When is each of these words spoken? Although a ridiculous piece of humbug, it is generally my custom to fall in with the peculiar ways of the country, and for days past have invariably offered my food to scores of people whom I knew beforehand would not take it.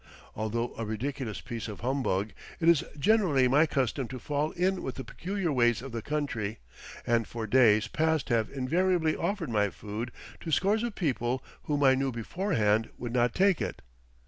Although 0.35 0.73
a 0.79 0.83
ridiculous 0.83 1.41
piece 1.41 1.67
of 1.67 1.81
humbug, 1.81 2.31
it 2.59 2.67
is 2.67 2.83
generally 2.97 3.47
my 3.47 3.67
custom 3.67 4.07
to 4.07 4.17
fall 4.17 4.49
in 4.53 4.81
with 4.81 4.95
the 4.95 5.03
peculiar 5.03 5.51
ways 5.51 5.83
of 5.83 5.91
the 5.91 6.01
country, 6.01 6.57
and 7.05 7.27
for 7.27 7.45
days 7.45 7.87
past 7.87 8.29
have 8.29 8.49
invariably 8.49 9.15
offered 9.15 9.51
my 9.51 9.69
food 9.69 10.11
to 10.39 10.49
scores 10.51 10.81
of 10.81 10.95
people 10.95 11.43
whom 11.65 11.83
I 11.83 11.93
knew 11.93 12.11
beforehand 12.11 12.89
would 12.97 13.13
not 13.13 13.35
take 13.35 13.61
it. 13.61 13.83